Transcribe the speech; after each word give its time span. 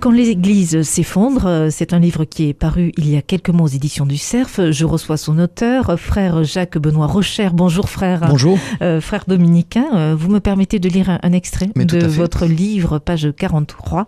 Quand 0.00 0.12
l'Église 0.12 0.80
s'effondre, 0.80 1.44
euh, 1.44 1.68
c'est 1.70 1.92
un 1.92 1.98
livre 1.98 2.24
qui 2.24 2.48
est 2.48 2.54
paru 2.54 2.90
il 2.96 3.10
y 3.10 3.18
a 3.18 3.22
quelques 3.22 3.50
mois 3.50 3.66
aux 3.66 3.68
éditions 3.68 4.06
du 4.06 4.16
Cerf. 4.16 4.72
Je 4.72 4.86
reçois 4.86 5.18
son 5.18 5.38
auteur, 5.38 6.00
frère 6.00 6.42
Jacques-Benoît 6.42 7.06
Rocher. 7.06 7.50
Bonjour 7.52 7.90
frère. 7.90 8.26
Bonjour. 8.26 8.58
Euh, 8.80 9.02
frère 9.02 9.24
dominicain, 9.28 9.84
euh, 9.94 10.16
vous 10.18 10.30
me 10.30 10.40
permettez 10.40 10.78
de 10.78 10.88
lire 10.88 11.10
un, 11.10 11.18
un 11.22 11.32
extrait 11.32 11.68
Mais 11.76 11.84
de 11.84 12.06
votre 12.06 12.46
livre, 12.46 12.98
page 12.98 13.28
43. 13.36 14.06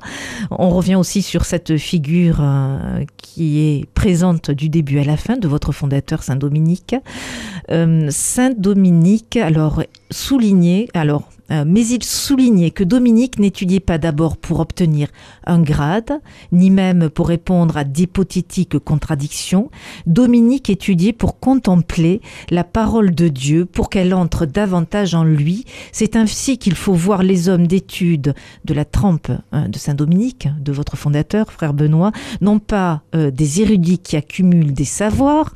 On 0.51 0.71
revient 0.71 0.95
aussi 0.95 1.21
sur 1.21 1.45
cette 1.45 1.77
figure 1.77 2.39
euh, 2.41 3.05
qui 3.19 3.61
est 3.61 3.87
présente 3.93 4.51
du 4.51 4.71
début 4.71 4.99
à 4.99 5.05
la 5.05 5.19
fin 5.19 5.37
de 5.37 5.47
votre 5.47 5.73
fondateur 5.73 6.23
Saint 6.23 6.37
Dominique. 6.37 6.97
Euh, 7.71 8.09
Saint 8.11 8.53
Dominique, 8.57 9.37
alors 9.37 9.83
souligné, 10.13 10.89
alors 10.95 11.29
euh, 11.53 11.65
mais 11.67 11.87
il 11.87 12.03
soulignait 12.03 12.71
que 12.71 12.85
Dominique 12.85 13.39
n'étudiait 13.39 13.81
pas 13.81 13.99
d'abord 13.99 14.37
pour 14.37 14.61
obtenir 14.61 15.09
un 15.45 15.61
grade, 15.61 16.21
ni 16.51 16.71
même 16.71 17.11
pour 17.11 17.29
répondre 17.29 17.77
à 17.77 17.85
d'hypothétiques 17.85 18.79
contradictions. 18.79 19.71
Dominique 20.07 20.71
étudiait 20.71 21.13
pour 21.13 21.39
contempler 21.41 22.21
la 22.51 22.65
parole 22.65 23.15
de 23.15 23.29
Dieu, 23.29 23.67
pour 23.67 23.91
qu'elle 23.91 24.15
entre 24.15 24.47
davantage 24.47 25.15
en 25.15 25.25
lui. 25.25 25.67
C'est 25.91 26.17
ainsi 26.17 26.59
qu'il 26.59 26.75
faut 26.75 26.95
voir 26.95 27.23
les 27.23 27.49
hommes 27.49 27.67
d'études 27.67 28.35
de 28.65 28.75
la 28.75 28.85
trempe 28.85 29.31
hein, 29.53 29.69
de 29.69 29.79
Saint 29.79 29.95
Dominique, 29.95 30.49
de 30.61 30.73
votre 30.73 30.97
fondateur, 30.97 31.53
frère 31.53 31.75
Benoît, 31.75 32.13
non 32.41 32.59
pas 32.59 33.03
euh, 33.15 33.31
des 33.31 33.61
érudits 33.61 33.99
qui 33.99 34.17
accumulent 34.17 34.73
des 34.73 34.85
savoirs, 34.85 35.53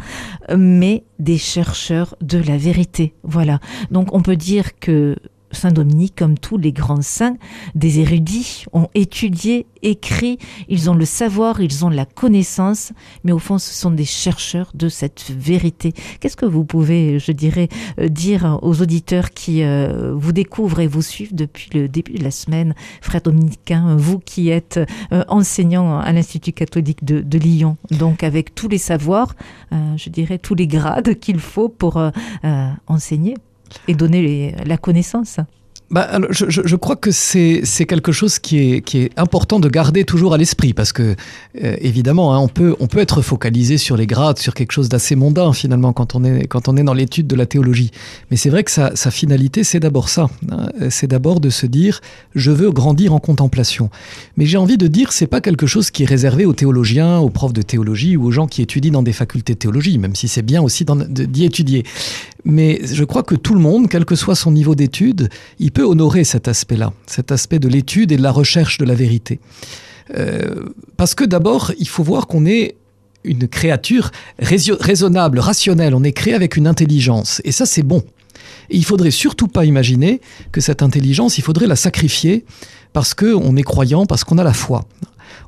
mais 0.55 1.05
des 1.19 1.39
chercheurs 1.39 2.17
de 2.21 2.39
la 2.39 2.57
vérité. 2.57 3.15
Voilà. 3.23 3.61
Donc 3.91 4.09
on 4.13 4.23
peut 4.23 4.37
dire 4.37 4.79
que 4.79 5.17
Saint 5.53 5.73
Dominique, 5.73 6.15
comme 6.17 6.39
tous 6.39 6.59
les 6.59 6.73
grands 6.73 7.03
saints, 7.03 7.37
des 7.75 8.01
érudits, 8.01 8.65
ont 8.73 8.89
étudié, 8.95 9.67
écrit, 9.83 10.39
ils 10.69 10.91
ont 10.91 10.95
le 10.95 11.05
savoir, 11.05 11.61
ils 11.61 11.85
ont 11.85 11.89
la 11.89 12.05
connaissance, 12.05 12.93
mais 13.25 13.33
au 13.33 13.39
fond, 13.39 13.59
ce 13.59 13.73
sont 13.73 13.91
des 13.91 14.05
chercheurs 14.05 14.71
de 14.75 14.89
cette 14.89 15.31
vérité. 15.31 15.93
Qu'est-ce 16.21 16.37
que 16.37 16.47
vous 16.47 16.65
pouvez, 16.65 17.19
je 17.19 17.33
dirais, 17.33 17.69
euh, 18.01 18.09
dire 18.09 18.59
aux 18.63 18.83
auditeurs 18.83 19.31
qui 19.31 19.63
euh, 19.63 20.13
vous 20.15 20.33
découvrent 20.33 20.81
et 20.81 20.87
vous 20.87 21.03
suivent 21.03 21.35
depuis 21.35 21.71
le 21.73 21.89
début 21.89 22.15
de 22.15 22.25
la 22.25 22.31
semaine, 22.31 22.75
frère 23.01 23.21
dominicain, 23.21 23.97
vous 23.97 24.19
qui 24.19 24.49
êtes 24.49 24.81
euh, 25.13 25.25
enseignant 25.29 25.99
à 25.99 26.13
l'Institut 26.13 26.53
catholique 26.53 27.05
de, 27.05 27.37
Lyon, 27.37 27.77
donc 27.91 28.23
avec 28.23 28.55
tous 28.55 28.67
les 28.67 28.79
savoirs, 28.79 29.35
je 29.71 30.09
dirais 30.09 30.39
tous 30.39 30.55
les 30.55 30.67
grades 30.67 31.19
qu'il 31.19 31.39
faut 31.39 31.69
pour 31.69 32.01
enseigner 32.87 33.35
et 33.89 33.95
donner 33.95 34.55
la 34.65 34.77
connaissance. 34.77 35.41
Bah, 35.89 36.19
je, 36.31 36.47
je- 36.49 36.63
je 36.65 36.75
crois 36.75 36.97
que 36.97 37.13
c'est 37.13 37.63
quelque 37.87 38.11
chose 38.11 38.41
qui 38.41 38.59
est, 38.59 38.81
qui 38.81 38.99
est 38.99 39.11
important 39.17 39.61
de 39.61 39.69
garder 39.69 40.03
toujours 40.05 40.35
à 40.35 40.37
l'esprit 40.37 40.73
parce 40.75 40.93
que 40.93 41.15
euh, 41.63 41.77
évidemment 41.81 42.35
hein, 42.35 42.41
on 42.41 42.49
peut 42.49 42.75
on 42.81 42.89
peut 42.89 42.99
être 42.99 43.23
focalisé 43.23 43.79
sur 43.79 43.97
les 43.97 44.09
grades 44.09 44.39
sur 44.39 44.55
quelque 44.55 44.73
chose 44.73 44.89
d'assez 44.89 45.15
mondain 45.15 45.53
finalement 45.53 45.93
quand 45.93 46.17
on 46.17 46.25
est 46.25 46.49
quand 46.49 46.67
on 46.69 46.77
est 46.77 46.83
dans 46.83 46.93
l'étude 46.93 47.29
de 47.29 47.37
la 47.37 47.47
théologie. 47.47 47.93
Mais 48.33 48.37
c'est 48.37 48.51
vrai 48.51 48.65
que 48.65 48.73
sa, 48.73 48.97
sa 48.97 49.13
finalité 49.13 49.63
c'est 49.63 49.79
d'abord 49.79 50.09
ça 50.09 50.29
hein. 50.51 50.67
c'est 50.91 51.07
d'abord 51.07 51.39
de 51.39 51.51
se 51.51 51.67
dire 51.67 52.01
je 52.35 52.51
veux 52.51 52.73
grandir 52.73 53.15
en 53.15 53.21
contemplation. 53.21 53.89
Mais 54.37 54.45
j'ai 54.45 54.57
envie 54.59 54.79
de 54.79 54.89
dire 54.89 55.13
c'est 55.13 55.29
pas 55.29 55.41
quelque 55.41 55.69
chose 55.69 55.93
qui 55.93 56.03
est 56.03 56.07
réservé 56.07 56.47
aux 56.47 56.53
théologiens 56.53 57.19
aux 57.19 57.31
profs 57.31 57.53
de 57.53 57.63
théologie 57.63 58.17
ou 58.17 58.25
aux 58.27 58.33
gens 58.33 58.49
qui 58.49 58.61
étudient 58.61 58.91
dans 58.91 59.05
des 59.05 59.13
facultés 59.13 59.53
de 59.53 59.59
théologie 59.61 59.99
même 59.99 60.17
si 60.17 60.27
c'est 60.27 60.43
bien 60.43 60.63
aussi 60.63 60.85
d'y 60.85 61.45
étudier. 61.45 61.85
Mais 62.45 62.81
je 62.85 63.03
crois 63.03 63.25
que 63.25 63.35
tout 63.35 63.55
le 63.55 63.61
monde, 63.61 63.89
quel 63.89 64.05
que 64.05 64.15
soit 64.15 64.37
son 64.37 64.53
niveau 64.53 64.77
d'étude, 64.77 65.29
il 65.59 65.73
peut 65.77 65.85
honorer 65.85 66.25
cet 66.25 66.49
aspect-là, 66.49 66.95
cet 67.07 67.31
aspect 67.33 67.59
de 67.59 67.69
l'étude 67.69 68.11
et 68.11 68.17
de 68.17 68.23
la 68.23 68.33
recherche 68.33 68.79
de 68.79 68.87
la 68.87 68.95
vérité. 68.95 69.41
Euh, 70.17 70.71
parce 70.97 71.15
que 71.15 71.23
d'abord, 71.23 71.71
il 71.79 71.87
faut 71.87 72.03
voir 72.03 72.29
qu'on 72.29 72.47
est 72.47 72.77
une 73.25 73.47
créature 73.47 74.11
raisonnable, 74.39 75.39
rationnelle. 75.39 75.95
On 75.95 76.03
est 76.03 76.13
créé 76.13 76.33
avec 76.33 76.57
une 76.57 76.67
intelligence. 76.67 77.43
Et 77.45 77.53
ça, 77.53 77.67
c'est 77.67 77.83
bon. 77.83 78.03
Et 78.71 78.79
il 78.79 78.87
faudrait 78.87 79.11
surtout 79.11 79.49
pas 79.49 79.67
imaginer 79.67 80.23
que 80.51 80.63
cette 80.63 80.81
intelligence, 80.81 81.37
il 81.37 81.43
faudrait 81.43 81.67
la 81.67 81.77
sacrifier 81.77 82.47
parce 82.95 83.13
qu'on 83.13 83.55
est 83.57 83.63
croyant, 83.63 84.07
parce 84.07 84.25
qu'on 84.25 84.39
a 84.39 84.45
la 84.45 84.55
foi. 84.55 84.87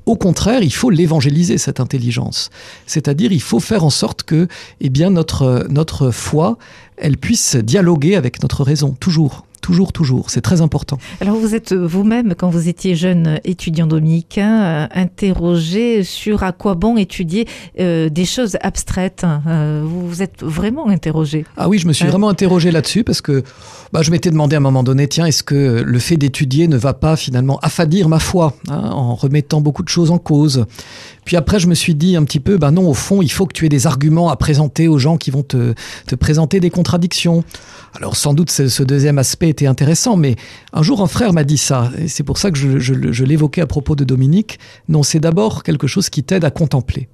Au 0.04 0.16
contraire, 0.16 0.62
il 0.62 0.74
faut 0.74 0.90
l'évangéliser, 0.90 1.56
cette 1.56 1.80
intelligence. 1.80 2.50
C'est-à-dire, 2.84 3.32
il 3.32 3.40
faut 3.40 3.60
faire 3.60 3.82
en 3.82 3.90
sorte 3.90 4.24
que 4.24 4.46
eh 4.82 4.90
bien, 4.90 5.08
notre, 5.08 5.66
notre 5.70 6.10
foi, 6.10 6.58
elle 6.98 7.16
puisse 7.16 7.56
dialoguer 7.56 8.14
avec 8.14 8.42
notre 8.42 8.62
raison, 8.62 8.94
toujours. 9.00 9.46
Toujours, 9.60 9.92
toujours. 9.92 10.30
C'est 10.30 10.40
très 10.40 10.60
important. 10.60 10.98
Alors 11.20 11.36
vous 11.36 11.54
êtes 11.54 11.72
euh, 11.72 11.86
vous-même, 11.86 12.34
quand 12.36 12.48
vous 12.48 12.68
étiez 12.68 12.94
jeune 12.94 13.40
étudiant 13.44 13.86
dominicain, 13.86 14.62
euh, 14.62 14.86
interrogé 14.94 16.04
sur 16.04 16.42
à 16.42 16.52
quoi 16.52 16.74
bon 16.74 16.96
étudier 16.96 17.46
euh, 17.80 18.08
des 18.08 18.24
choses 18.24 18.56
abstraites. 18.62 19.24
Euh, 19.46 19.82
vous 19.84 20.08
vous 20.08 20.22
êtes 20.22 20.42
vraiment 20.42 20.88
interrogé. 20.88 21.44
Ah 21.56 21.68
oui, 21.68 21.78
je 21.78 21.86
me 21.86 21.92
suis 21.92 22.04
Ouais. 22.04 22.10
vraiment 22.10 22.28
interrogé 22.28 22.70
là-dessus 22.70 23.04
parce 23.04 23.20
que 23.20 23.42
bah, 23.92 24.02
je 24.02 24.10
m'étais 24.10 24.30
demandé 24.30 24.54
à 24.54 24.58
un 24.58 24.60
moment 24.62 24.82
donné, 24.82 25.06
tiens, 25.08 25.26
est-ce 25.26 25.42
que 25.42 25.82
le 25.84 25.98
fait 25.98 26.16
d'étudier 26.16 26.68
ne 26.68 26.76
va 26.76 26.94
pas 26.94 27.16
finalement 27.16 27.58
affadir 27.60 28.08
ma 28.08 28.18
foi 28.20 28.54
hein, 28.70 28.90
en 28.92 29.14
remettant 29.14 29.60
beaucoup 29.60 29.82
de 29.82 29.88
choses 29.88 30.10
en 30.10 30.18
cause? 30.18 30.64
Puis 31.28 31.36
après, 31.36 31.58
je 31.58 31.66
me 31.66 31.74
suis 31.74 31.94
dit 31.94 32.16
un 32.16 32.24
petit 32.24 32.40
peu, 32.40 32.56
bah 32.56 32.70
non, 32.70 32.88
au 32.88 32.94
fond, 32.94 33.20
il 33.20 33.30
faut 33.30 33.44
que 33.44 33.52
tu 33.52 33.66
aies 33.66 33.68
des 33.68 33.86
arguments 33.86 34.30
à 34.30 34.36
présenter 34.36 34.88
aux 34.88 34.96
gens 34.96 35.18
qui 35.18 35.30
vont 35.30 35.42
te, 35.42 35.74
te 36.06 36.14
présenter 36.14 36.58
des 36.58 36.70
contradictions. 36.70 37.44
Alors 37.94 38.16
sans 38.16 38.32
doute 38.32 38.50
ce, 38.50 38.82
deuxième 38.82 39.18
aspect 39.18 39.50
était 39.50 39.66
intéressant, 39.66 40.16
mais 40.16 40.36
un 40.72 40.82
jour 40.82 41.02
un 41.02 41.06
frère 41.06 41.34
m'a 41.34 41.44
dit 41.44 41.58
ça, 41.58 41.90
et 41.98 42.08
c'est 42.08 42.22
pour 42.22 42.38
ça 42.38 42.50
que 42.50 42.56
je, 42.56 42.78
je 42.78 43.24
l'évoquais 43.24 43.60
à 43.60 43.66
propos 43.66 43.94
de 43.94 44.04
Dominique. 44.04 44.58
Non, 44.88 45.02
c'est 45.02 45.20
d'abord 45.20 45.64
quelque 45.64 45.86
chose 45.86 46.08
qui 46.08 46.24
t'aide 46.24 46.46
à 46.46 46.50
contempler. 46.50 47.10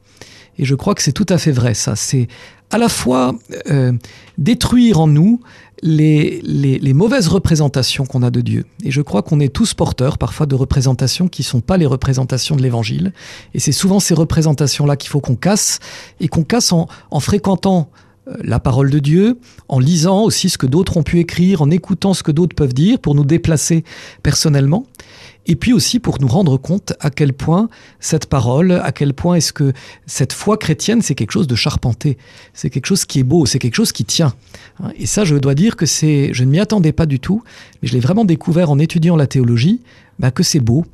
Et 0.59 0.65
je 0.65 0.75
crois 0.75 0.94
que 0.94 1.03
c'est 1.03 1.12
tout 1.12 1.26
à 1.28 1.38
fait 1.38 1.53
vrai, 1.53 1.75
ça. 1.75 1.97
C'est 1.97 2.28
à 2.70 2.78
la 2.78 2.88
fois 2.88 3.34
euh, 3.70 3.92
détruire 4.38 5.00
en 5.00 5.06
nous 5.06 5.41
les, 5.82 6.41
les, 6.42 6.94
mauvaises 6.94 7.28
représentations 7.28 8.06
qu'on 8.06 8.22
a 8.22 8.31
de 8.31 8.41
Dieu. 8.41 8.65
Et 8.82 8.91
je 8.91 9.03
crois 9.03 9.22
qu'on 9.22 9.38
est 9.38 9.53
tous 9.53 9.75
porteurs 9.75 10.16
parfois 10.16 10.47
de 10.47 10.54
représentations 10.54 11.28
qui 11.28 11.42
ne 11.42 11.47
sont 11.47 11.60
pas 11.60 11.76
les 11.76 11.84
représentations 11.84 12.56
de 12.56 12.62
l'Évangile. 12.62 13.12
Et 13.53 13.60
c'est 13.60 13.72
souvent 13.72 14.00
ces 14.00 14.15
représentations-là 14.15 14.97
qu'il 14.97 15.10
faut 15.10 15.20
qu'on 15.20 15.37
casse, 15.37 15.81
et 16.20 16.28
qu'on 16.28 16.42
casse 16.42 16.72
en, 16.72 16.88
en 17.10 17.21
fréquentant 17.21 17.91
euh, 18.28 18.36
la 18.42 18.60
parole 18.60 18.91
de 18.91 18.98
Dieu, 18.98 19.38
en 19.69 19.78
lisant 19.78 20.22
aussi 20.22 20.48
ce 20.48 20.56
que 20.56 20.66
d'autres 20.66 20.97
ont 20.97 21.03
pu 21.03 21.19
écrire, 21.19 21.60
en 21.60 21.71
écoutant 21.71 22.15
ce 22.15 22.22
que 22.22 22.32
d'autres 22.32 22.56
peuvent 22.56 22.75
dire 22.75 22.98
pour 22.98 23.15
nous 23.15 23.25
déplacer 23.25 23.84
personnellement. 24.22 24.86
Et 25.47 25.56
puis 25.56 25.72
aussi 25.72 26.00
pour 26.00 26.21
nous 26.21 26.28
rendre 26.28 26.56
compte 26.56 26.94
à 27.00 27.10
quel 27.10 27.32
point 27.32 27.69
cette 28.00 28.27
parole, 28.27 28.72
à 28.72 28.93
quel 28.93 29.12
point 29.12 29.34
est-ce 29.37 29.53
que 29.53 29.72
cette 30.06 30.32
foi 30.32 30.56
chrétienne, 30.56 31.03
c'est 31.03 31.15
quelque 31.15 31.32
chose 31.32 31.47
de 31.47 31.55
charpenté, 31.55 32.16
c'est 32.55 32.71
quelque 32.71 32.87
chose 32.87 33.05
qui 33.05 33.21
est 33.21 33.25
beau, 33.25 33.47
c'est 33.47 33.59
quelque 33.59 33.75
chose 33.75 33.93
qui 33.93 34.04
tient. 34.04 34.33
Hein, 34.83 34.91
Et 34.99 35.06
ça, 35.06 35.25
je 35.25 35.37
dois 35.37 35.54
dire 35.54 35.77
que 35.77 35.87
c'est, 35.87 36.33
je 36.33 36.44
ne 36.44 36.50
m'y 36.50 36.60
attendais 36.60 36.93
pas 36.93 37.06
du 37.06 37.21
tout, 37.21 37.43
mais 37.83 37.88
je 37.88 37.94
l'ai 37.94 38.00
vraiment 38.00 38.25
découvert 38.25 38.71
en 38.71 38.78
étudiant 38.78 39.16
la 39.16 39.27
théologie, 39.27 39.81
bah, 40.19 40.31
que 40.31 40.43
c'est 40.43 40.60
beau 40.60 40.87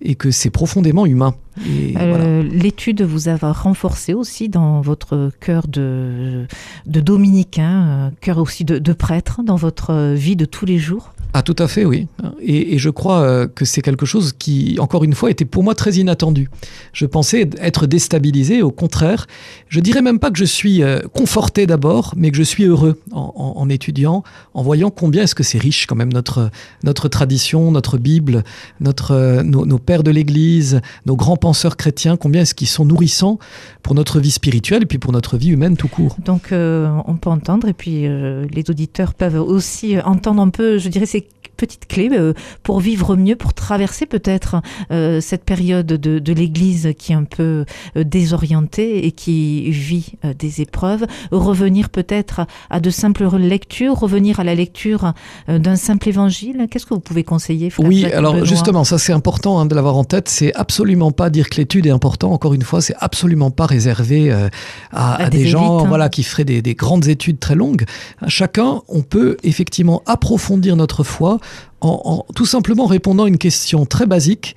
et 0.00 0.14
que 0.14 0.30
c'est 0.30 0.50
profondément 0.50 1.04
humain. 1.04 1.34
Euh, 1.66 1.90
voilà. 1.94 2.42
L'étude 2.42 3.02
vous 3.02 3.28
a 3.28 3.36
renforcé 3.36 4.14
aussi 4.14 4.48
dans 4.48 4.80
votre 4.80 5.32
cœur 5.40 5.66
de, 5.66 6.46
de 6.86 7.00
dominicain, 7.00 7.88
euh, 7.88 8.10
cœur 8.20 8.38
aussi 8.38 8.64
de, 8.64 8.78
de 8.78 8.92
prêtre 8.92 9.42
dans 9.44 9.56
votre 9.56 10.14
vie 10.14 10.36
de 10.36 10.44
tous 10.44 10.66
les 10.66 10.78
jours? 10.78 11.12
Ah 11.38 11.42
tout 11.42 11.54
à 11.60 11.68
fait, 11.68 11.84
oui. 11.84 12.08
Et, 12.40 12.78
je 12.78 12.90
crois 12.90 13.20
euh, 13.20 13.46
que 13.46 13.64
c'est 13.64 13.80
quelque 13.80 14.06
chose 14.06 14.34
qui, 14.36 14.76
encore 14.80 15.04
une 15.04 15.14
fois, 15.14 15.30
était 15.30 15.44
pour 15.44 15.62
moi 15.62 15.76
très 15.76 15.92
inattendu. 15.92 16.50
Je 16.92 17.06
pensais 17.06 17.48
être 17.60 17.86
déstabilisé, 17.86 18.60
au 18.60 18.72
contraire. 18.72 19.28
Je 19.68 19.78
dirais 19.78 20.02
même 20.02 20.18
pas 20.18 20.32
que 20.32 20.38
je 20.38 20.44
suis 20.44 20.82
euh, 20.82 20.98
conforté 21.14 21.68
d'abord, 21.68 22.12
mais 22.16 22.32
que 22.32 22.36
je 22.36 22.42
suis 22.42 22.64
heureux 22.64 23.00
en, 23.12 23.68
étudiant, 23.68 24.24
en 24.52 24.62
voyant 24.64 24.90
combien 24.90 25.22
est-ce 25.22 25.36
que 25.36 25.44
c'est 25.44 25.58
riche 25.58 25.86
quand 25.86 25.94
même 25.94 26.12
notre, 26.12 26.50
notre 26.82 27.06
tradition, 27.06 27.70
notre 27.70 27.98
Bible, 27.98 28.42
notre, 28.80 29.12
euh, 29.12 29.44
nos, 29.44 29.78
pères 29.78 30.02
de 30.02 30.10
l'Église, 30.10 30.80
nos 31.06 31.14
grands 31.14 31.36
penseurs 31.36 31.76
chrétiens, 31.76 32.16
combien 32.16 32.42
est-ce 32.42 32.56
qu'ils 32.56 32.66
sont 32.66 32.84
nourrissants 32.84 33.38
pour 33.84 33.94
notre 33.94 34.18
vie 34.18 34.32
spirituelle 34.32 34.82
et 34.82 34.86
puis 34.86 34.98
pour 34.98 35.12
notre 35.12 35.36
vie 35.36 35.50
humaine 35.50 35.76
tout 35.76 35.86
court. 35.86 36.16
Donc 36.24 36.48
on 36.50 37.16
peut 37.16 37.30
entendre 37.30 37.68
et 37.68 37.74
puis 37.74 38.02
les 38.02 38.64
auditeurs 38.68 39.14
peuvent 39.14 39.40
aussi 39.40 40.00
entendre 40.00 40.42
un 40.42 40.48
peu, 40.48 40.78
je 40.78 40.88
dirais, 40.88 41.06
ces 41.06 41.27
petite 41.58 41.86
clé 41.86 42.08
euh, 42.12 42.32
pour 42.62 42.80
vivre 42.80 43.16
mieux, 43.16 43.36
pour 43.36 43.52
traverser 43.52 44.06
peut-être 44.06 44.62
euh, 44.90 45.20
cette 45.20 45.44
période 45.44 45.86
de, 45.86 46.18
de 46.18 46.32
l'Église 46.32 46.92
qui 46.96 47.12
est 47.12 47.16
un 47.16 47.24
peu 47.24 47.66
euh, 47.96 48.04
désorientée 48.04 49.04
et 49.06 49.12
qui 49.12 49.70
vit 49.70 50.12
des 50.38 50.62
épreuves, 50.62 51.04
revenir 51.30 51.90
peut-être 51.90 52.46
à 52.70 52.80
de 52.80 52.90
simples 52.90 53.28
lectures, 53.36 53.94
revenir 53.98 54.40
à 54.40 54.44
la 54.44 54.54
lecture 54.54 55.12
d'un 55.48 55.76
simple 55.76 56.08
évangile. 56.08 56.66
Qu'est-ce 56.70 56.86
que 56.86 56.94
vous 56.94 57.00
pouvez 57.00 57.24
conseiller 57.24 57.70
frère 57.70 57.86
Oui, 57.86 58.00
Jacques 58.00 58.14
alors 58.14 58.32
Benoît? 58.34 58.46
justement, 58.46 58.84
ça 58.84 58.98
c'est 58.98 59.12
important 59.12 59.58
hein, 59.58 59.66
de 59.66 59.74
l'avoir 59.74 59.96
en 59.96 60.04
tête. 60.04 60.28
C'est 60.28 60.54
absolument 60.54 61.10
pas 61.10 61.30
dire 61.30 61.50
que 61.50 61.56
l'étude 61.56 61.86
est 61.86 61.90
important. 61.90 62.32
Encore 62.32 62.54
une 62.54 62.62
fois, 62.62 62.80
c'est 62.80 62.94
absolument 63.00 63.50
pas 63.50 63.66
réservé 63.66 64.30
euh, 64.30 64.48
à, 64.92 65.14
À 65.14 65.24
à 65.24 65.30
des 65.30 65.38
des, 65.38 65.46
gens 65.48 65.60
élites, 65.60 65.84
hein. 65.84 65.88
voilà, 65.88 66.08
qui 66.08 66.22
feraient 66.22 66.44
des, 66.44 66.62
des 66.62 66.74
grandes 66.74 67.08
études 67.08 67.40
très 67.40 67.54
longues. 67.54 67.84
Chacun, 68.28 68.82
on 68.88 69.02
peut 69.02 69.36
effectivement 69.42 70.02
approfondir 70.06 70.76
notre 70.76 71.02
foi 71.02 71.38
en, 71.80 72.24
tout 72.34 72.46
simplement 72.46 72.86
répondant 72.86 73.24
à 73.24 73.28
une 73.28 73.38
question 73.38 73.86
très 73.86 74.06
basique. 74.06 74.56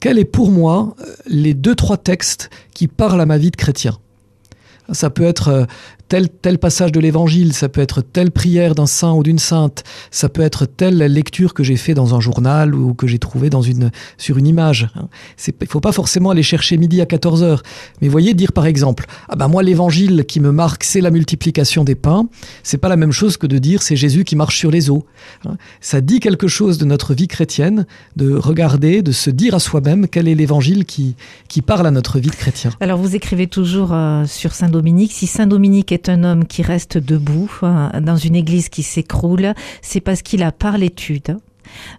Quel 0.00 0.18
est 0.18 0.24
pour 0.24 0.50
moi 0.50 0.94
euh, 1.00 1.14
les 1.26 1.54
deux, 1.54 1.74
trois 1.74 1.96
textes 1.96 2.50
qui 2.74 2.88
parlent 2.88 3.20
à 3.20 3.26
ma 3.26 3.38
vie 3.38 3.50
de 3.50 3.56
chrétien? 3.56 3.98
Ça 4.92 5.10
peut 5.10 5.24
être 5.24 5.48
euh, 5.48 5.64
tel, 6.12 6.28
tel 6.28 6.58
passage 6.58 6.92
de 6.92 7.00
l'évangile, 7.00 7.54
ça 7.54 7.70
peut 7.70 7.80
être 7.80 8.02
telle 8.02 8.32
prière 8.32 8.74
d'un 8.74 8.84
saint 8.84 9.14
ou 9.14 9.22
d'une 9.22 9.38
sainte, 9.38 9.82
ça 10.10 10.28
peut 10.28 10.42
être 10.42 10.66
telle 10.66 10.98
lecture 10.98 11.54
que 11.54 11.64
j'ai 11.64 11.76
fait 11.76 11.94
dans 11.94 12.14
un 12.14 12.20
journal 12.20 12.74
ou 12.74 12.92
que 12.92 13.06
j'ai 13.06 13.18
trouvé 13.18 13.48
dans 13.48 13.62
une, 13.62 13.90
sur 14.18 14.36
une 14.36 14.46
image. 14.46 14.90
hein. 14.94 15.08
Il 15.48 15.54
ne 15.62 15.66
faut 15.66 15.80
pas 15.80 15.90
forcément 15.92 16.28
aller 16.28 16.42
chercher 16.42 16.76
midi 16.76 17.00
à 17.00 17.06
14 17.06 17.42
heures. 17.42 17.62
Mais 18.02 18.08
voyez, 18.08 18.34
dire 18.34 18.52
par 18.52 18.66
exemple, 18.66 19.06
ah 19.30 19.36
ben 19.36 19.48
moi 19.48 19.62
l'évangile 19.62 20.26
qui 20.26 20.38
me 20.40 20.52
marque, 20.52 20.84
c'est 20.84 21.00
la 21.00 21.10
multiplication 21.10 21.82
des 21.82 21.94
pains, 21.94 22.28
c'est 22.62 22.76
pas 22.76 22.90
la 22.90 22.96
même 22.96 23.12
chose 23.12 23.38
que 23.38 23.46
de 23.46 23.56
dire 23.56 23.80
c'est 23.82 23.96
Jésus 23.96 24.24
qui 24.24 24.36
marche 24.36 24.58
sur 24.58 24.70
les 24.70 24.90
eaux. 24.90 25.06
hein. 25.46 25.56
Ça 25.80 26.02
dit 26.02 26.20
quelque 26.20 26.46
chose 26.46 26.76
de 26.76 26.84
notre 26.84 27.14
vie 27.14 27.26
chrétienne, 27.26 27.86
de 28.16 28.34
regarder, 28.34 29.00
de 29.00 29.12
se 29.12 29.30
dire 29.30 29.54
à 29.54 29.60
soi-même 29.60 30.06
quel 30.08 30.28
est 30.28 30.34
l'évangile 30.34 30.84
qui, 30.84 31.16
qui 31.48 31.62
parle 31.62 31.86
à 31.86 31.90
notre 31.90 32.18
vie 32.18 32.28
de 32.28 32.36
chrétien. 32.36 32.70
Alors 32.80 32.98
vous 32.98 33.16
écrivez 33.16 33.46
toujours 33.46 33.94
euh, 33.94 34.26
sur 34.26 34.52
Saint 34.52 34.68
Dominique, 34.68 35.12
si 35.12 35.26
Saint 35.26 35.46
Dominique 35.46 35.90
un 36.08 36.24
homme 36.24 36.46
qui 36.46 36.62
reste 36.62 36.98
debout 36.98 37.50
euh, 37.62 38.00
dans 38.00 38.16
une 38.16 38.36
église 38.36 38.68
qui 38.68 38.82
s'écroule, 38.82 39.54
c'est 39.80 40.00
parce 40.00 40.22
qu'il 40.22 40.42
a 40.42 40.52
par 40.52 40.78
l'étude 40.78 41.36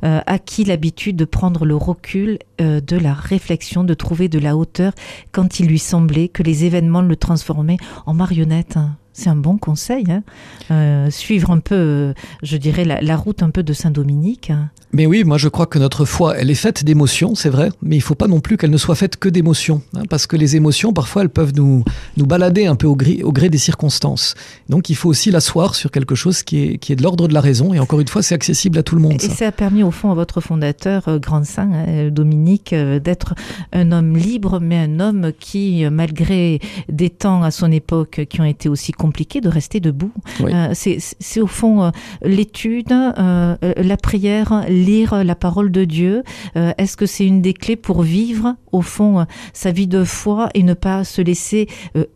euh, 0.03 0.21
acquis 0.25 0.63
l'habitude 0.63 1.15
de 1.15 1.25
prendre 1.25 1.65
le 1.65 1.75
recul 1.75 2.39
euh, 2.61 2.81
de 2.81 2.97
la 2.97 3.13
réflexion, 3.13 3.83
de 3.83 3.93
trouver 3.93 4.29
de 4.29 4.39
la 4.39 4.55
hauteur 4.55 4.93
quand 5.31 5.59
il 5.59 5.67
lui 5.67 5.79
semblait 5.79 6.27
que 6.27 6.43
les 6.43 6.65
événements 6.65 7.01
le 7.01 7.15
transformaient 7.15 7.77
en 8.05 8.13
marionnette. 8.13 8.77
C'est 9.13 9.29
un 9.29 9.35
bon 9.35 9.57
conseil. 9.57 10.05
hein. 10.09 10.23
Euh, 10.71 11.09
suivre 11.11 11.51
un 11.51 11.59
peu, 11.59 11.75
euh, 11.75 12.13
je 12.41 12.57
dirais, 12.57 12.83
la, 12.85 12.99
la 13.01 13.15
route 13.15 13.43
un 13.43 13.49
peu 13.51 13.63
de 13.63 13.73
Saint 13.73 13.91
Dominique. 13.91 14.49
hein. 14.49 14.69
Mais 14.95 15.05
oui, 15.07 15.23
moi 15.23 15.37
je 15.39 15.47
crois 15.49 15.65
que 15.65 15.79
notre 15.79 16.05
foi, 16.05 16.37
elle 16.37 16.51
est 16.51 16.55
faite 16.55 16.83
d'émotions, 16.83 17.33
c'est 17.33 17.49
vrai, 17.49 17.69
mais 17.81 17.95
il 17.95 18.01
faut 18.01 18.13
pas 18.13 18.27
non 18.27 18.41
plus 18.41 18.57
qu'elle 18.57 18.69
ne 18.69 18.77
soit 18.77 18.93
faite 18.93 19.17
que 19.17 19.27
d'émotions, 19.27 19.81
hein, 19.95 20.03
parce 20.07 20.27
que 20.27 20.35
les 20.37 20.55
émotions, 20.55 20.93
parfois, 20.93 21.23
elles 21.23 21.29
peuvent 21.29 21.53
nous, 21.55 21.83
nous 22.15 22.25
balader 22.27 22.67
un 22.67 22.75
peu 22.75 22.85
au 22.85 22.95
gré, 22.95 23.21
au 23.23 23.31
gré 23.31 23.49
des 23.49 23.57
circonstances. 23.57 24.35
Donc 24.69 24.91
il 24.91 24.95
faut 24.95 25.09
aussi 25.09 25.31
l'asseoir 25.31 25.73
sur 25.73 25.89
quelque 25.89 26.13
chose 26.13 26.43
qui 26.43 26.63
est, 26.63 26.77
qui 26.77 26.93
est 26.93 26.95
de 26.95 27.01
l'ordre 27.01 27.27
de 27.27 27.33
la 27.33 27.41
raison, 27.41 27.73
et 27.73 27.79
encore 27.79 27.99
une 28.01 28.07
fois, 28.07 28.21
c'est 28.21 28.35
accessible 28.35 28.77
à 28.77 28.83
tout 28.83 28.95
le 28.95 29.01
monde. 29.01 29.13
Et 29.13 29.29
ça. 29.29 29.33
ça 29.33 29.47
a 29.47 29.51
permis 29.51 29.81
au 29.81 29.89
fond 29.91 30.11
à 30.11 30.13
votre 30.13 30.41
fondateur, 30.41 31.07
euh, 31.07 31.17
Grand 31.17 31.43
Saint, 31.43 31.69
Dominique, 32.11 32.73
euh, 32.73 32.99
d'être 32.99 33.33
un 33.71 33.91
homme 33.91 34.15
libre, 34.15 34.59
mais 34.61 34.77
un 34.77 34.99
homme 34.99 35.31
qui, 35.39 35.85
malgré 35.91 36.59
des 36.87 37.09
temps 37.09 37.41
à 37.41 37.49
son 37.49 37.71
époque 37.71 38.27
qui 38.29 38.41
ont 38.41 38.45
été 38.45 38.69
aussi 38.69 38.91
compliqués, 39.03 39.41
de 39.41 39.49
rester 39.49 39.79
debout. 39.81 40.13
Oui. 40.39 40.51
Euh, 40.53 40.69
c'est- 40.73 41.41
au 41.41 41.47
fond 41.47 41.83
euh, 41.83 41.89
l'étude, 42.23 42.91
euh, 42.93 43.55
la 43.91 43.97
prière, 43.97 44.63
lire 44.69 45.23
la 45.23 45.35
parole 45.35 45.71
de 45.71 45.83
Dieu. 45.83 46.23
Est-ce 46.55 46.95
que 46.95 47.05
c'est 47.05 47.25
une 47.27 47.41
des 47.41 47.53
clés 47.53 47.75
pour 47.75 48.01
vivre, 48.03 48.55
au 48.71 48.81
fond, 48.81 49.25
sa 49.51 49.71
vie 49.71 49.87
de 49.87 50.03
foi 50.05 50.49
et 50.53 50.63
ne 50.63 50.73
pas 50.73 51.03
se 51.03 51.21
laisser 51.21 51.67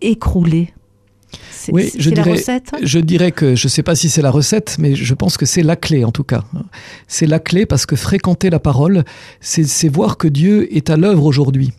écrouler? 0.01 0.73
Oui, 1.71 1.89
c'est 1.91 1.99
je 2.01 2.09
la 2.09 2.15
dirais- 2.23 2.31
recette 2.31 2.71
Je 2.83 2.99
dirais 2.99 3.31
que 3.31 3.55
je 3.55 3.65
ne 3.65 3.69
sais 3.69 3.83
pas 3.83 3.95
si 3.95 4.09
c'est 4.09 4.21
la 4.21 4.31
recette, 4.31 4.77
mais 4.79 4.95
je 4.95 5.13
pense 5.13 5.37
que 5.37 5.45
c'est 5.45 5.63
la 5.63 5.75
clé 5.75 6.05
en 6.05 6.11
tout 6.11 6.23
cas. 6.23 6.43
C'est 7.07 7.25
la 7.27 7.39
clé 7.39 7.65
parce 7.65 7.85
que 7.85 7.95
fréquenter 7.95 8.49
la 8.49 8.59
parole, 8.59 9.03
c'est 9.41 9.89
voir 9.89 10.17
que 10.17 10.27
Dieu 10.27 10.73
est 10.75 10.89
à 10.89 10.97
l'œuvre 10.97 11.25
aujourd'hui 11.25 11.73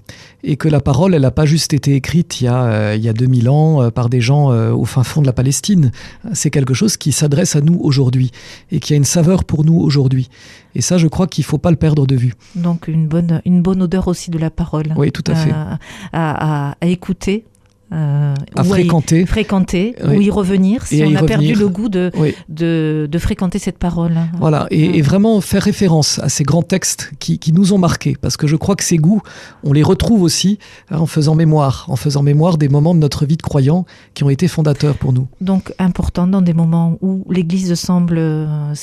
et 0.45 0.57
que 0.57 0.69
la 0.69 0.81
parole, 0.81 1.15
elle 1.15 1.23
n'a 1.23 1.31
pas 1.33 1.47
juste 1.47 1.73
été 1.75 1.95
écrite 1.97 2.41
il 2.41 2.45
y 2.45 2.47
a, 2.49 2.63
euh, 2.65 2.95
il 2.97 3.03
y 3.05 3.09
a 3.09 3.13
2000 3.13 3.49
ans 3.51 3.83
euh, 3.83 3.91
par 3.91 4.09
des 4.09 4.21
gens 4.21 4.53
euh, 4.53 4.71
au 4.73 4.85
fin 4.85 5.03
fond 5.03 5.21
de 5.21 5.27
la 5.27 5.33
Palestine. 5.33 5.91
C'est 6.33 6.51
quelque 6.51 6.75
chose 6.75 6.97
qui 6.97 7.11
s'adresse 7.13 7.57
à 7.57 7.61
nous 7.61 7.79
aujourd'hui 7.83 8.31
et 8.71 8.79
qui 8.79 8.93
a 8.93 8.97
une 8.97 9.05
saveur 9.05 9.43
pour 9.45 9.65
nous 9.65 9.79
aujourd'hui. 9.79 10.29
Et 10.77 10.81
ça, 10.81 10.97
je 10.97 11.09
crois 11.09 11.27
qu'il 11.27 11.43
faut 11.43 11.59
pas 11.59 11.71
le 11.71 11.77
perdre 11.77 12.07
de 12.07 12.15
vue. 12.15 12.35
Donc 12.55 12.87
une 12.87 13.09
bonne, 13.09 13.43
une 13.47 13.63
bonne 13.63 13.83
odeur 13.83 14.07
aussi 14.07 14.31
de 14.31 14.39
la 14.39 14.51
parole. 14.51 14.95
Oui, 14.97 15.11
tout 15.11 15.25
à 15.27 15.35
fait. 15.35 15.51
À- 15.51 15.79
à- 16.13 16.77
à 16.81 16.87
écouter. 16.87 17.45
Euh, 17.93 18.35
À 18.56 18.64
fréquenter. 18.64 19.25
fréquenter 19.26 19.94
Oui. 20.06 20.17
ou 20.17 20.20
y 20.20 20.31
revenir 20.31 20.87
si 20.87 20.99
Et 21.00 21.06
on 21.06 21.14
a 21.14 21.23
perdu 21.23 21.55
le 21.55 21.69
goût 21.69 21.88
de, 21.88 22.11
Oui. 22.17 22.35
de, 22.49 23.08
de 23.11 23.19
fréquenter 23.19 23.58
cette 23.58 23.79
parole. 23.79 24.17
Voilà, 24.38 24.67
et, 24.70 24.99
et 24.99 25.02
vraiment 25.02 25.40
faire 25.40 25.62
référence 25.62 26.19
à 26.19 26.29
ces 26.29 26.44
grands 26.44 26.62
textes 26.62 27.12
qui, 27.19 27.38
qui 27.38 27.52
nous 27.52 27.73
ont 27.73 27.79
marqués, 27.79 28.17
parce 28.20 28.37
que 28.37 28.46
je 28.46 28.56
crois 28.56 28.76
que 28.76 28.85
ces 28.85 28.96
goûts, 28.99 29.23
on 29.64 29.73
les 29.73 29.82
retrouve 29.82 30.23
aussi 30.23 30.58
hein, 30.90 30.99
en 30.99 31.06
faisant 31.06 31.35
mémoire, 31.35 31.87
en 31.88 31.96
faisant 31.96 32.23
mémoire 32.23 32.58
des 32.58 32.69
moments 32.69 32.94
de 32.94 33.00
notre 33.00 33.25
vie 33.26 33.37
de 33.37 33.43
croyant 33.43 33.87
qui 34.14 34.25
ont 34.25 34.31
été 34.31 34.49
fondateurs 34.49 34.96
pour 34.96 35.12
nous. 35.12 35.26
Donc 35.40 35.73
important 35.79 36.26
dans 36.26 36.43
des 36.43 36.55
moments 36.55 36.99
où 37.00 37.25
l'Église 37.31 37.75
semble, 37.75 38.17
euh, 38.19 38.75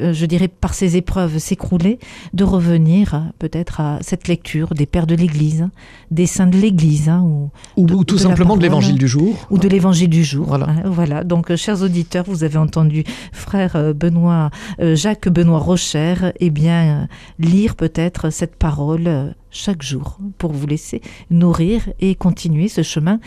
euh, 0.00 0.12
je 0.12 0.26
dirais 0.26 0.48
par 0.48 0.74
ses 0.74 0.96
épreuves, 0.96 1.38
s'écrouler, 1.38 1.98
de 2.34 2.44
revenir 2.44 3.30
peut-être 3.38 3.80
à 3.80 3.98
cette 4.02 4.28
lecture 4.28 4.74
des 4.74 4.86
pères 4.86 5.06
de 5.06 5.14
l'Église, 5.14 5.68
des 6.10 6.26
saints 6.26 6.46
de 6.46 6.56
l'Église, 6.56 7.08
hein, 7.08 7.22
ou, 7.24 7.50
Ou, 7.76 7.86
De- 7.86 7.94
ou 7.94 8.04
tout 8.04 8.16
de 8.16 8.20
de 8.56 8.62
l'évangile 8.62 8.98
du 8.98 9.08
jour. 9.08 9.36
ou 9.50 9.58
de 9.58 9.68
l'évangile 9.68 10.08
du 10.08 10.24
jour. 10.24 10.46
Voilà. 10.46 10.66
Hein, 10.68 10.82
voilà. 10.86 11.24
Donc, 11.24 11.50
euh, 11.50 11.56
chers 11.56 11.82
auditeurs, 11.82 12.24
vous 12.26 12.44
avez 12.44 12.58
entendu 12.58 13.04
frère 13.32 13.76
euh, 13.76 13.92
Benoît, 13.92 14.50
euh, 14.80 14.94
Jacques 14.96 15.28
Benoît 15.28 15.58
Rocher, 15.58 16.14
eh 16.38 16.50
bien, 16.50 17.08
lire 17.38 17.76
peut-être 17.76 18.30
cette 18.30 18.56
parole 18.56 19.34
chaque 19.50 19.82
jour 19.82 20.18
pour 20.38 20.52
vous 20.52 20.66
laisser 20.66 21.00
nourrir 21.30 21.88
et 22.00 22.14
continuer 22.14 22.68
ce 22.68 22.82
chemin 22.82 23.20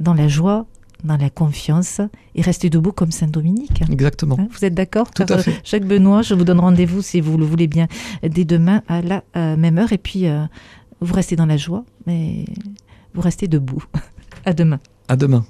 dans 0.00 0.14
la 0.14 0.28
joie, 0.28 0.66
dans 1.04 1.16
la 1.16 1.30
confiance 1.30 2.00
et 2.34 2.42
rester 2.42 2.70
debout 2.70 2.92
comme 2.92 3.10
Saint 3.10 3.28
Dominique. 3.28 3.82
Exactement. 3.90 4.36
Hein, 4.38 4.48
vous 4.50 4.64
êtes 4.64 4.74
d'accord 4.74 5.10
Tout 5.10 5.26
à 5.28 5.38
fait. 5.38 5.60
Jacques 5.64 5.86
Benoît, 5.86 6.22
je 6.22 6.34
vous 6.34 6.44
donne 6.44 6.60
rendez-vous 6.60 7.02
si 7.02 7.20
vous 7.20 7.38
le 7.38 7.44
voulez 7.44 7.66
bien 7.66 7.86
dès 8.22 8.44
demain 8.44 8.82
à 8.88 9.02
la 9.02 9.22
euh, 9.36 9.56
même 9.56 9.78
heure. 9.78 9.92
Et 9.92 9.98
puis, 9.98 10.26
euh, 10.26 10.44
vous 11.00 11.14
restez 11.14 11.36
dans 11.36 11.46
la 11.46 11.56
joie, 11.56 11.84
mais 12.06 12.44
vous 13.14 13.20
restez 13.20 13.48
debout. 13.48 13.82
à 14.48 14.54
demain. 14.54 14.80
À 15.08 15.16
demain. 15.16 15.44